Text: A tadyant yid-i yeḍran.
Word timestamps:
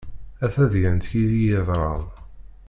A 0.43 0.47
tadyant 0.53 1.05
yid-i 1.13 1.41
yeḍran. 1.45 2.03